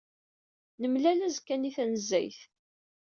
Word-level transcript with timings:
Nemlal 0.81 1.19
azekka-nni 1.27 1.71
tanezzayt. 1.75 2.39